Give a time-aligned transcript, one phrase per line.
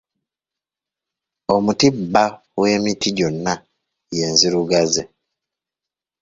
[1.55, 2.25] Omuti bba
[2.61, 3.53] w'emiti gyonna
[4.15, 5.03] ye nzirugaze.